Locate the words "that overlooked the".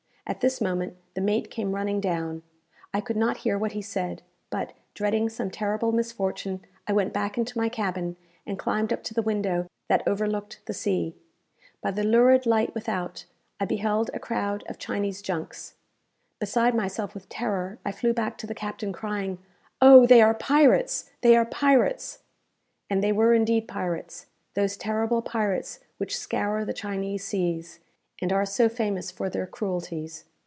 9.89-10.73